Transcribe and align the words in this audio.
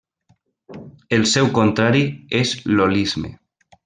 El 1.17 1.27
seu 1.33 1.49
contrari 1.59 2.01
és 2.43 2.55
l'holisme. 2.73 3.31